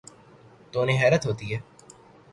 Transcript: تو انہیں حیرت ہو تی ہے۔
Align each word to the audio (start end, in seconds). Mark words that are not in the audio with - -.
تو 0.71 0.81
انہیں 0.81 0.99
حیرت 1.01 1.25
ہو 1.25 1.33
تی 1.33 1.53
ہے۔ 1.53 1.59